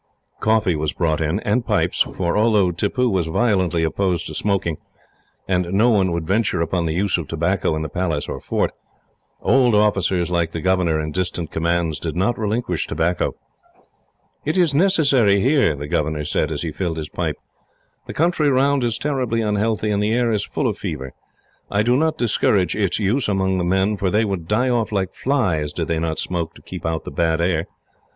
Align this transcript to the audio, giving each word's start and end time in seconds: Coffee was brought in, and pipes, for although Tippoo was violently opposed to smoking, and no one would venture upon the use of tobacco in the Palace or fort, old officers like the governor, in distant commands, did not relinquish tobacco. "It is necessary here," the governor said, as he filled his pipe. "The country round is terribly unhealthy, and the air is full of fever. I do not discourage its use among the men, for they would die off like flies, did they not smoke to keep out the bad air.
Coffee 0.39 0.75
was 0.75 0.93
brought 0.93 1.21
in, 1.21 1.39
and 1.41 1.63
pipes, 1.63 2.01
for 2.01 2.35
although 2.35 2.71
Tippoo 2.71 3.07
was 3.07 3.27
violently 3.27 3.83
opposed 3.83 4.25
to 4.25 4.33
smoking, 4.33 4.77
and 5.47 5.71
no 5.73 5.91
one 5.91 6.11
would 6.11 6.25
venture 6.25 6.59
upon 6.59 6.87
the 6.87 6.95
use 6.95 7.19
of 7.19 7.27
tobacco 7.27 7.75
in 7.75 7.83
the 7.83 7.87
Palace 7.87 8.27
or 8.27 8.41
fort, 8.41 8.71
old 9.43 9.75
officers 9.75 10.31
like 10.31 10.53
the 10.53 10.59
governor, 10.59 10.99
in 10.99 11.11
distant 11.11 11.51
commands, 11.51 11.99
did 11.99 12.15
not 12.15 12.39
relinquish 12.39 12.87
tobacco. 12.87 13.35
"It 14.43 14.57
is 14.57 14.73
necessary 14.73 15.39
here," 15.39 15.75
the 15.75 15.87
governor 15.87 16.25
said, 16.25 16.51
as 16.51 16.63
he 16.63 16.71
filled 16.71 16.97
his 16.97 17.09
pipe. 17.09 17.35
"The 18.07 18.13
country 18.15 18.49
round 18.49 18.83
is 18.83 18.97
terribly 18.97 19.41
unhealthy, 19.41 19.91
and 19.91 20.01
the 20.01 20.13
air 20.13 20.31
is 20.31 20.43
full 20.43 20.65
of 20.67 20.79
fever. 20.79 21.11
I 21.69 21.83
do 21.83 21.95
not 21.95 22.17
discourage 22.17 22.75
its 22.75 22.97
use 22.97 23.27
among 23.29 23.59
the 23.59 23.63
men, 23.63 23.97
for 23.97 24.09
they 24.09 24.25
would 24.25 24.47
die 24.47 24.69
off 24.69 24.91
like 24.91 25.13
flies, 25.13 25.71
did 25.71 25.87
they 25.89 25.99
not 25.99 26.17
smoke 26.17 26.55
to 26.55 26.63
keep 26.63 26.87
out 26.87 27.03
the 27.03 27.11
bad 27.11 27.39
air. 27.39 27.67